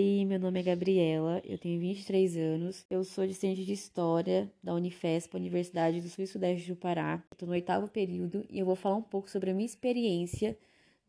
Oi, 0.00 0.24
meu 0.24 0.38
nome 0.38 0.58
é 0.58 0.62
Gabriela, 0.62 1.42
eu 1.44 1.58
tenho 1.58 1.78
23 1.78 2.34
anos, 2.34 2.86
eu 2.88 3.04
sou 3.04 3.26
discente 3.26 3.66
de 3.66 3.74
História 3.74 4.50
da 4.64 4.72
Unifesp, 4.72 5.36
Universidade 5.36 6.00
do 6.00 6.08
Sul 6.08 6.24
e 6.24 6.26
Sudeste 6.26 6.70
do 6.70 6.74
Pará. 6.74 7.22
Estou 7.30 7.46
no 7.46 7.52
oitavo 7.52 7.86
período 7.86 8.42
e 8.48 8.58
eu 8.58 8.64
vou 8.64 8.74
falar 8.74 8.96
um 8.96 9.02
pouco 9.02 9.28
sobre 9.28 9.50
a 9.50 9.54
minha 9.54 9.66
experiência 9.66 10.56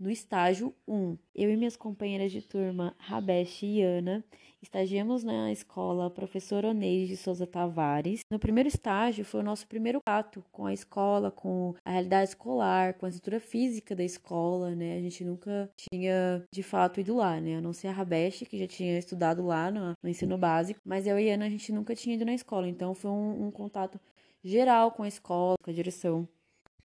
no 0.02 0.10
estágio 0.10 0.74
1. 0.88 1.16
Eu 1.36 1.52
e 1.52 1.56
minhas 1.56 1.78
companheiras 1.78 2.32
de 2.32 2.42
turma, 2.42 2.96
Rabesh 2.98 3.62
e 3.62 3.82
Ana, 3.84 4.26
estagiamos 4.60 5.24
na 5.24 5.52
escola 5.52 6.10
Professor 6.10 6.66
Oneide 6.66 7.10
de 7.10 7.18
Souza 7.18 7.46
Tavares. 7.46 8.22
No 8.32 8.40
primeiro 8.40 8.68
estágio 8.68 9.24
foi 9.24 9.42
o 9.42 9.44
nosso 9.44 9.68
primeiro 9.68 10.00
contato 10.00 10.44
com 10.52 10.66
a 10.66 10.74
escola, 10.74 11.30
com 11.30 11.76
a 11.86 11.92
realidade 11.92 12.30
escolar, 12.30 12.96
com 12.96 13.06
a 13.06 13.10
estrutura 13.10 13.40
física 13.40 13.96
da 13.96 14.04
escola, 14.04 14.74
né? 14.74 14.98
A 14.98 15.02
gente 15.02 15.24
nunca 15.24 15.70
tinha 15.78 16.44
de 16.52 16.64
fato 16.64 17.00
ido 17.00 17.16
lá, 17.16 17.40
né? 17.40 17.58
A 17.58 17.62
não 17.62 17.72
ser 17.72 17.88
a 17.88 17.92
Rabesh, 17.92 18.44
que 18.50 18.58
já 18.58 18.68
tinha 18.68 18.98
estudado 18.98 19.46
lá 19.46 19.70
no, 19.70 19.94
no 20.02 20.10
ensino 20.10 20.36
básico, 20.36 20.80
mas 20.84 21.06
eu 21.06 21.20
e 21.20 21.30
Ana 21.30 21.46
a 21.46 21.50
gente 21.50 21.72
nunca 21.72 21.94
tinha 21.94 22.16
ido 22.16 22.26
na 22.26 22.34
escola, 22.34 22.68
então 22.68 22.96
foi 22.96 23.12
um, 23.12 23.46
um 23.46 23.52
contato 23.52 24.00
geral 24.44 24.92
com 24.92 25.04
a 25.04 25.08
escola, 25.08 25.56
com 25.64 25.70
a 25.70 25.74
direção. 25.74 26.28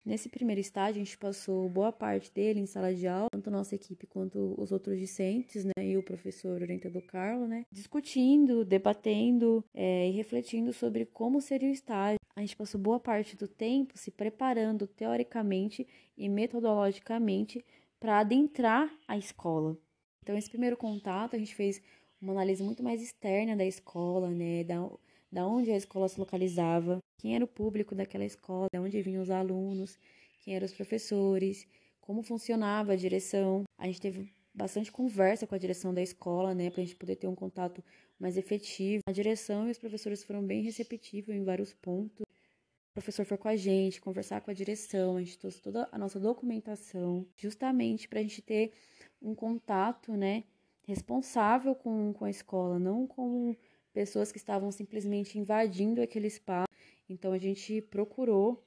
Nesse 0.04 0.28
primeiro 0.28 0.60
estágio, 0.60 1.00
a 1.00 1.04
gente 1.04 1.16
passou 1.16 1.66
boa 1.66 1.90
parte 1.90 2.30
dele 2.30 2.60
em 2.60 2.66
sala 2.66 2.94
de 2.94 3.06
aula, 3.06 3.28
tanto 3.32 3.50
nossa 3.50 3.74
equipe 3.74 4.06
quanto 4.06 4.54
os 4.58 4.70
outros 4.70 4.98
discentes, 4.98 5.64
né, 5.64 5.72
e 5.82 5.96
o 5.96 6.02
professor 6.02 6.60
orientador 6.60 7.00
Carlos, 7.02 7.48
né, 7.48 7.64
discutindo, 7.72 8.66
debatendo 8.66 9.64
é, 9.72 10.06
e 10.06 10.10
refletindo 10.10 10.74
sobre 10.74 11.06
como 11.06 11.40
seria 11.40 11.70
o 11.70 11.72
estágio. 11.72 12.18
A 12.36 12.40
gente 12.42 12.54
passou 12.54 12.78
boa 12.78 13.00
parte 13.00 13.34
do 13.34 13.48
tempo 13.48 13.96
se 13.96 14.10
preparando 14.10 14.86
teoricamente 14.86 15.86
e 16.18 16.28
metodologicamente 16.28 17.64
para 17.98 18.18
adentrar 18.18 18.92
a 19.08 19.16
escola. 19.16 19.74
Então, 20.22 20.36
esse 20.36 20.50
primeiro 20.50 20.76
contato, 20.76 21.34
a 21.34 21.38
gente 21.38 21.54
fez 21.54 21.80
uma 22.20 22.32
análise 22.32 22.62
muito 22.62 22.82
mais 22.82 23.00
externa 23.00 23.56
da 23.56 23.64
escola, 23.64 24.28
né, 24.28 24.64
da 24.64 24.86
da 25.30 25.46
onde 25.46 25.70
a 25.70 25.76
escola 25.76 26.08
se 26.08 26.18
localizava, 26.18 26.98
quem 27.18 27.34
era 27.34 27.44
o 27.44 27.48
público 27.48 27.94
daquela 27.94 28.24
escola, 28.24 28.66
de 28.72 28.78
onde 28.78 29.02
vinham 29.02 29.22
os 29.22 29.30
alunos, 29.30 29.98
quem 30.40 30.54
eram 30.54 30.66
os 30.66 30.72
professores, 30.72 31.66
como 32.00 32.22
funcionava 32.22 32.92
a 32.92 32.96
direção. 32.96 33.64
A 33.78 33.86
gente 33.86 34.00
teve 34.00 34.32
bastante 34.54 34.92
conversa 34.92 35.46
com 35.46 35.54
a 35.54 35.58
direção 35.58 35.92
da 35.92 36.02
escola, 36.02 36.54
né, 36.54 36.70
para 36.70 36.82
a 36.82 36.84
gente 36.84 36.96
poder 36.96 37.16
ter 37.16 37.26
um 37.26 37.34
contato 37.34 37.82
mais 38.18 38.36
efetivo. 38.36 39.02
A 39.06 39.12
direção 39.12 39.66
e 39.66 39.72
os 39.72 39.78
professores 39.78 40.22
foram 40.22 40.44
bem 40.44 40.62
receptivos 40.62 41.34
em 41.34 41.42
vários 41.42 41.72
pontos. 41.72 42.22
O 42.22 42.94
professor 42.94 43.26
foi 43.26 43.36
com 43.36 43.48
a 43.48 43.56
gente, 43.56 44.00
conversar 44.00 44.40
com 44.40 44.52
a 44.52 44.54
direção, 44.54 45.16
a 45.16 45.20
gente 45.20 45.36
trouxe 45.36 45.60
toda 45.60 45.88
a 45.90 45.98
nossa 45.98 46.20
documentação, 46.20 47.26
justamente 47.36 48.06
para 48.06 48.20
a 48.20 48.22
gente 48.22 48.40
ter 48.40 48.72
um 49.20 49.34
contato, 49.34 50.12
né, 50.12 50.44
responsável 50.86 51.74
com, 51.74 52.12
com 52.12 52.24
a 52.24 52.30
escola, 52.30 52.78
não 52.78 53.06
como 53.06 53.56
pessoas 53.94 54.32
que 54.32 54.38
estavam 54.38 54.70
simplesmente 54.72 55.38
invadindo 55.38 56.02
aquele 56.02 56.26
espaço. 56.26 56.68
Então 57.08 57.32
a 57.32 57.38
gente 57.38 57.80
procurou, 57.80 58.62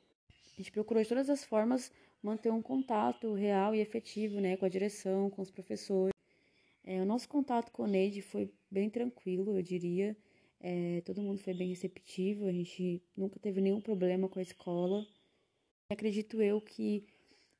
a 0.53 0.57
gente 0.57 0.71
procurou 0.71 1.03
de 1.03 1.09
todas 1.09 1.29
as 1.29 1.43
formas 1.43 1.91
manter 2.23 2.51
um 2.51 2.61
contato 2.61 3.33
real 3.33 3.75
e 3.75 3.79
efetivo, 3.79 4.39
né, 4.39 4.57
com 4.57 4.65
a 4.65 4.69
direção, 4.69 5.29
com 5.29 5.41
os 5.41 5.51
professores. 5.51 6.13
É, 6.83 7.01
o 7.01 7.05
nosso 7.05 7.27
contato 7.27 7.71
com 7.71 7.83
o 7.83 7.87
Neide 7.87 8.21
foi 8.21 8.49
bem 8.71 8.89
tranquilo, 8.89 9.57
eu 9.57 9.61
diria. 9.61 10.15
É, 10.59 11.01
todo 11.01 11.21
mundo 11.21 11.39
foi 11.39 11.53
bem 11.53 11.69
receptivo, 11.69 12.47
a 12.47 12.51
gente 12.51 13.03
nunca 13.15 13.39
teve 13.39 13.61
nenhum 13.61 13.81
problema 13.81 14.27
com 14.29 14.39
a 14.39 14.41
escola. 14.41 15.05
Acredito 15.91 16.41
eu 16.41 16.59
que 16.61 17.05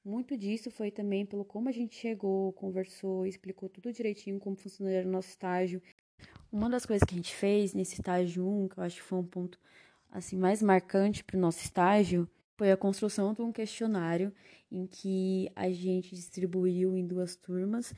muito 0.04 0.38
disso 0.38 0.72
foi 0.72 0.90
também 0.90 1.26
pelo 1.26 1.44
como 1.44 1.68
a 1.68 1.72
gente 1.72 1.96
chegou, 1.96 2.54
conversou, 2.54 3.26
explicou 3.26 3.68
tudo 3.68 3.92
direitinho 3.92 4.40
como 4.40 4.56
funcionaria 4.56 5.06
o 5.06 5.12
nosso 5.12 5.30
estágio. 5.30 5.82
Uma 6.52 6.70
das 6.70 6.86
coisas 6.86 7.06
que 7.06 7.14
a 7.14 7.18
gente 7.18 7.36
fez 7.36 7.74
nesse 7.74 7.96
estágio 7.96 8.48
1, 8.48 8.70
que 8.70 8.78
eu 8.80 8.84
acho 8.84 8.96
que 8.98 9.04
foi 9.04 9.20
um 9.20 9.26
ponto 9.26 9.60
assim 10.12 10.38
mais 10.38 10.62
marcante 10.62 11.24
para 11.24 11.38
o 11.38 11.40
nosso 11.40 11.60
estágio, 11.64 12.30
foi 12.56 12.72
a 12.72 12.78
construção 12.78 13.34
de 13.34 13.42
um 13.42 13.52
questionário 13.52 14.34
em 14.72 14.88
que 14.88 15.52
a 15.56 15.70
gente 15.70 16.16
distribuiu 16.16 16.98
em 16.98 17.06
duas 17.06 17.36
turmas, 17.36 17.94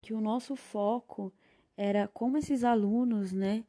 que 0.00 0.14
o 0.14 0.20
nosso 0.20 0.54
foco 0.54 1.32
era 1.76 2.08
como 2.08 2.38
esses 2.38 2.62
alunos, 2.62 3.32
né, 3.32 3.64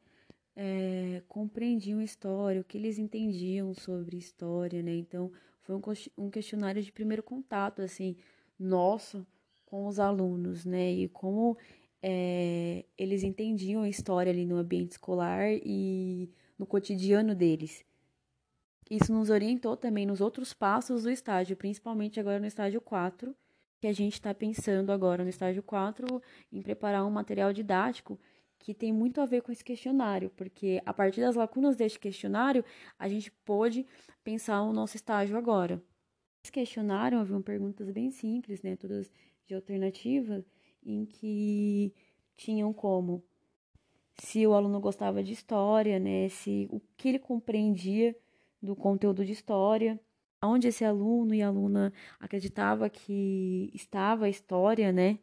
é, 0.54 1.22
compreendiam 1.28 2.02
história, 2.02 2.60
o 2.60 2.64
que 2.64 2.76
eles 2.76 2.98
entendiam 2.98 3.72
sobre 3.74 4.16
história, 4.16 4.82
né? 4.82 4.92
Então, 4.92 5.30
foi 5.62 5.76
um, 6.16 6.30
questionário 6.30 6.82
de 6.82 6.90
primeiro 6.90 7.22
contato, 7.22 7.80
assim, 7.80 8.16
nosso 8.58 9.24
com 9.66 9.86
os 9.86 10.00
alunos, 10.00 10.64
né? 10.64 10.90
E 10.90 11.08
como 11.08 11.56
é, 12.02 12.84
eles 12.96 13.22
entendiam 13.22 13.82
a 13.82 13.88
história 13.88 14.30
ali 14.30 14.46
no 14.46 14.56
ambiente 14.56 14.92
escolar 14.92 15.50
e 15.52 16.30
no 16.58 16.66
cotidiano 16.66 17.34
deles. 17.34 17.84
Isso 18.90 19.12
nos 19.12 19.28
orientou 19.28 19.76
também 19.76 20.06
nos 20.06 20.20
outros 20.20 20.54
passos 20.54 21.02
do 21.02 21.10
estágio, 21.10 21.56
principalmente 21.56 22.18
agora 22.18 22.40
no 22.40 22.46
estágio 22.46 22.80
4, 22.80 23.36
que 23.80 23.86
a 23.86 23.92
gente 23.92 24.14
está 24.14 24.34
pensando 24.34 24.90
agora 24.90 25.22
no 25.22 25.30
estágio 25.30 25.62
4 25.62 26.22
em 26.50 26.62
preparar 26.62 27.04
um 27.04 27.10
material 27.10 27.52
didático 27.52 28.18
que 28.58 28.74
tem 28.74 28.92
muito 28.92 29.20
a 29.20 29.26
ver 29.26 29.42
com 29.42 29.52
esse 29.52 29.64
questionário, 29.64 30.30
porque 30.30 30.82
a 30.84 30.92
partir 30.92 31.20
das 31.20 31.36
lacunas 31.36 31.76
deste 31.76 31.98
questionário, 31.98 32.64
a 32.98 33.08
gente 33.08 33.30
pôde 33.44 33.86
pensar 34.24 34.62
o 34.62 34.72
nosso 34.72 34.96
estágio 34.96 35.36
agora. 35.36 35.82
Esse 36.44 36.52
questionário 36.52 37.18
haviam 37.18 37.40
perguntas 37.40 37.90
bem 37.90 38.10
simples, 38.10 38.62
né, 38.62 38.74
todas 38.74 39.12
de 39.46 39.54
alternativa, 39.54 40.44
em 40.92 41.04
que 41.04 41.92
tinham 42.36 42.72
como 42.72 43.22
se 44.20 44.46
o 44.46 44.54
aluno 44.54 44.80
gostava 44.80 45.22
de 45.22 45.32
história, 45.32 45.98
né, 45.98 46.28
se 46.28 46.68
o 46.70 46.80
que 46.96 47.08
ele 47.08 47.18
compreendia 47.18 48.16
do 48.60 48.74
conteúdo 48.74 49.24
de 49.24 49.32
história, 49.32 50.00
onde 50.42 50.68
esse 50.68 50.84
aluno 50.84 51.34
e 51.34 51.42
aluna 51.42 51.92
acreditava 52.18 52.88
que 52.88 53.70
estava 53.74 54.26
a 54.26 54.28
história, 54.28 54.92
né? 54.92 55.18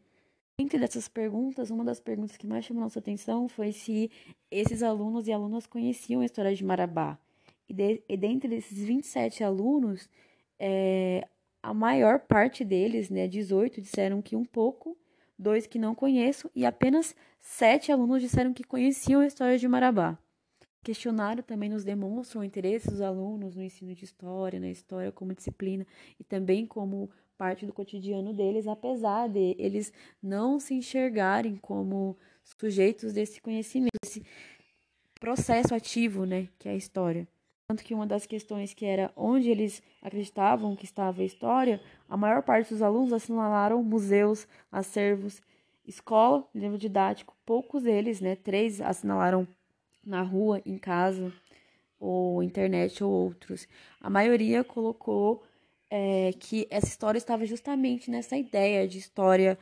Entre 0.57 0.79
dessas 0.79 1.07
perguntas, 1.09 1.69
uma 1.69 1.83
das 1.83 1.99
perguntas 1.99 2.37
que 2.37 2.47
mais 2.47 2.63
chamou 2.63 2.83
nossa 2.83 2.99
atenção 2.99 3.49
foi 3.49 3.73
se 3.73 4.09
esses 4.49 4.81
alunos 4.81 5.27
e 5.27 5.33
alunas 5.33 5.67
conheciam 5.67 6.21
a 6.21 6.25
história 6.25 6.55
de 6.55 6.63
Marabá. 6.63 7.19
E, 7.67 7.73
de, 7.73 8.01
e 8.07 8.15
dentre 8.15 8.55
esses 8.55 8.77
27 8.85 9.43
alunos, 9.43 10.09
é, 10.57 11.27
a 11.61 11.73
maior 11.73 12.19
parte 12.19 12.63
deles, 12.63 13.09
né, 13.09 13.27
18, 13.27 13.81
disseram 13.81 14.21
que 14.21 14.35
um 14.35 14.45
pouco 14.45 14.97
dois 15.37 15.67
que 15.67 15.79
não 15.79 15.93
conheço 15.93 16.49
e 16.55 16.65
apenas 16.65 17.15
sete 17.39 17.91
alunos 17.91 18.21
disseram 18.21 18.53
que 18.53 18.63
conheciam 18.63 19.21
a 19.21 19.27
história 19.27 19.57
de 19.57 19.67
Marabá. 19.67 20.17
O 20.63 20.85
questionário 20.85 21.43
também 21.43 21.69
nos 21.69 21.83
demonstra 21.83 22.39
o 22.39 22.43
interesse 22.43 22.89
dos 22.89 23.01
alunos 23.01 23.55
no 23.55 23.63
ensino 23.63 23.93
de 23.93 24.05
história, 24.05 24.59
na 24.59 24.69
história 24.69 25.11
como 25.11 25.33
disciplina 25.33 25.85
e 26.19 26.23
também 26.23 26.65
como 26.65 27.09
parte 27.37 27.65
do 27.65 27.73
cotidiano 27.73 28.33
deles, 28.33 28.67
apesar 28.67 29.27
de 29.27 29.55
eles 29.59 29.91
não 30.21 30.59
se 30.59 30.73
enxergarem 30.73 31.55
como 31.57 32.17
sujeitos 32.43 33.13
desse 33.13 33.41
conhecimento, 33.41 33.91
desse 34.03 34.23
processo 35.19 35.73
ativo, 35.73 36.25
né, 36.25 36.47
que 36.57 36.69
é 36.69 36.71
a 36.71 36.75
história. 36.75 37.27
Tanto 37.67 37.83
que 37.83 37.95
uma 37.95 38.05
das 38.05 38.27
questões 38.27 38.75
que 38.75 38.85
era 38.85 39.11
onde 39.15 39.49
eles 39.49 39.81
acreditavam 40.01 40.75
que 40.75 40.85
estava 40.85 41.21
a 41.21 41.25
história, 41.25 41.81
a 42.07 42.15
maior 42.15 42.43
parte 42.43 42.69
dos 42.69 42.81
alunos 42.81 43.11
assinalaram 43.11 43.81
museus, 43.81 44.47
acervos, 44.71 45.41
escola, 45.83 46.47
livro 46.53 46.77
didático. 46.77 47.35
Poucos 47.43 47.83
deles, 47.83 48.21
né, 48.21 48.35
três 48.35 48.79
assinalaram 48.81 49.47
na 50.05 50.21
rua, 50.21 50.61
em 50.63 50.77
casa, 50.77 51.33
ou 51.99 52.43
internet 52.43 53.03
ou 53.03 53.11
outros. 53.11 53.67
A 53.99 54.11
maioria 54.11 54.63
colocou 54.63 55.43
é, 55.89 56.33
que 56.39 56.67
essa 56.69 56.87
história 56.87 57.17
estava 57.17 57.45
justamente 57.45 58.11
nessa 58.11 58.37
ideia 58.37 58.87
de 58.87 58.99
história 58.99 59.57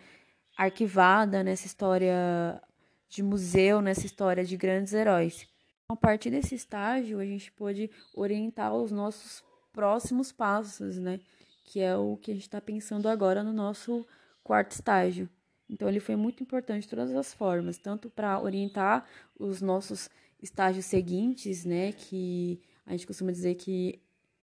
arquivada, 0.58 1.42
nessa 1.42 1.68
história 1.68 2.62
de 3.08 3.24
museu, 3.24 3.82
nessa 3.82 4.06
história 4.06 4.44
de 4.44 4.58
grandes 4.58 4.94
heróis. 4.94 5.53
A 5.90 5.96
partir 5.96 6.32
desse 6.32 6.56
estágio, 6.56 7.20
a 7.20 7.26
gente 7.26 7.52
pôde 7.52 7.90
orientar 8.16 8.74
os 8.74 8.92
nossos 8.92 9.44
próximos 9.72 10.32
passos, 10.32 10.98
né? 10.98 11.20
Que 11.66 11.82
é 11.82 11.96
o 11.96 12.18
que 12.18 12.32
a 12.32 12.34
gente 12.34 12.44
está 12.44 12.62
pensando 12.62 13.08
agora 13.08 13.44
no 13.44 13.54
nosso 13.54 14.06
quarto 14.44 14.72
estágio. 14.72 15.30
Então, 15.70 15.88
ele 15.88 16.00
foi 16.00 16.16
muito 16.16 16.44
importante 16.44 16.84
de 16.84 16.90
todas 16.90 17.14
as 17.16 17.34
formas, 17.34 17.78
tanto 17.78 18.10
para 18.10 18.40
orientar 18.40 19.08
os 19.40 19.62
nossos 19.62 20.10
estágios 20.42 20.86
seguintes, 20.86 21.66
né? 21.66 21.92
Que 21.92 22.62
a 22.86 22.92
gente 22.92 23.08
costuma 23.08 23.32
dizer 23.32 23.56
que 23.56 24.00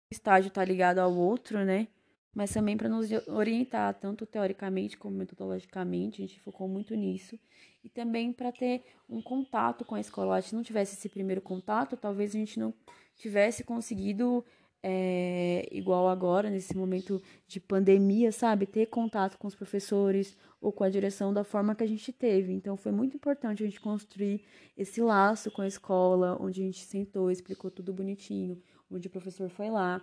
o 0.09 0.13
estágio 0.13 0.49
está 0.49 0.63
ligado 0.63 0.99
ao 0.99 1.13
outro, 1.13 1.63
né? 1.65 1.87
Mas 2.37 2.53
também 2.53 2.77
para 2.77 2.87
nos 2.87 3.09
orientar, 3.27 3.95
tanto 3.95 4.23
teoricamente 4.23 4.95
como 4.95 5.17
metodologicamente, 5.17 6.21
a 6.21 6.27
gente 6.27 6.39
focou 6.39 6.67
muito 6.67 6.93
nisso 6.93 7.35
e 7.83 7.89
também 7.89 8.31
para 8.31 8.51
ter 8.51 8.83
um 9.09 9.19
contato 9.23 9.83
com 9.83 9.95
a 9.95 9.99
escola. 9.99 10.39
Se 10.39 10.53
não 10.53 10.61
tivesse 10.61 10.93
esse 10.93 11.09
primeiro 11.09 11.41
contato, 11.41 11.97
talvez 11.97 12.35
a 12.35 12.37
gente 12.37 12.59
não 12.59 12.71
tivesse 13.15 13.63
conseguido 13.63 14.45
é, 14.83 15.67
igual 15.71 16.07
agora, 16.07 16.51
nesse 16.51 16.77
momento 16.77 17.19
de 17.47 17.59
pandemia, 17.59 18.31
sabe? 18.31 18.67
Ter 18.67 18.85
contato 18.85 19.39
com 19.39 19.47
os 19.47 19.55
professores 19.55 20.37
ou 20.61 20.71
com 20.71 20.83
a 20.83 20.89
direção 20.91 21.33
da 21.33 21.43
forma 21.43 21.73
que 21.73 21.83
a 21.83 21.87
gente 21.87 22.13
teve. 22.13 22.53
Então, 22.53 22.77
foi 22.77 22.91
muito 22.91 23.17
importante 23.17 23.63
a 23.63 23.65
gente 23.65 23.81
construir 23.81 24.43
esse 24.77 25.01
laço 25.01 25.49
com 25.49 25.63
a 25.63 25.67
escola, 25.67 26.37
onde 26.39 26.61
a 26.61 26.65
gente 26.65 26.85
sentou, 26.85 27.31
explicou 27.31 27.71
tudo 27.71 27.91
bonitinho, 27.91 28.61
onde 28.91 29.07
o 29.07 29.09
professor 29.09 29.49
foi 29.49 29.71
lá, 29.71 29.99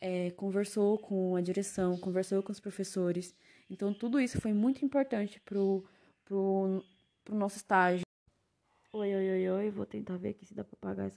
é, 0.00 0.30
conversou 0.32 0.98
com 0.98 1.36
a 1.36 1.40
direção, 1.40 1.96
conversou 1.98 2.42
com 2.42 2.52
os 2.52 2.60
professores. 2.60 3.34
Então, 3.70 3.92
tudo 3.92 4.20
isso 4.20 4.40
foi 4.40 4.52
muito 4.52 4.84
importante 4.84 5.40
pro, 5.40 5.84
pro, 6.24 6.84
pro 7.24 7.34
nosso 7.34 7.56
estágio. 7.56 8.04
Oi, 8.92 9.14
oi, 9.14 9.30
oi, 9.30 9.50
oi, 9.50 9.70
vou 9.70 9.84
tentar 9.84 10.16
ver 10.16 10.30
aqui 10.30 10.46
se 10.46 10.54
dá 10.54 10.64
pra 10.64 10.76
pagar 10.80 11.04
essa 11.04 11.14